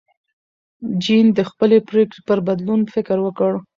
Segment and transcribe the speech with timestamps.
[1.03, 3.51] جین د خپلې پرېکړې پر بدلون فکر وکړ.